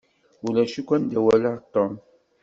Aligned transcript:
Ulac 0.47 0.73
akk 0.81 0.89
anda 0.95 1.17
i 1.17 1.19
walaɣ 1.25 1.57
Tom. 1.73 1.93